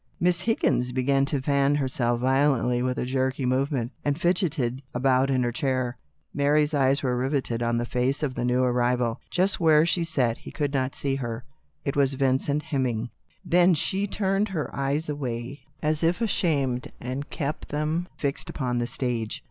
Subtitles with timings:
[0.19, 5.43] Miss Higgins began to fan herself violently with a jerky movement, and fidgetted about in
[5.43, 5.95] her chair.
[6.33, 9.17] Mary's eyes were rivetted on the face of the newcomer.
[9.29, 11.43] Just where she sat he could not see her.
[11.85, 13.11] It was Vincent Hemming.
[13.45, 18.87] Then she turned her eyes away— as if ashamed— and kept them fixed upon the
[18.87, 19.39] stage.